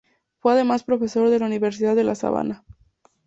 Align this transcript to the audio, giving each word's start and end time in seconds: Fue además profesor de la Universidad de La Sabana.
Fue 0.39 0.53
además 0.53 0.83
profesor 0.83 1.29
de 1.29 1.37
la 1.37 1.45
Universidad 1.45 1.95
de 1.95 2.03
La 2.03 2.15
Sabana. 2.15 2.63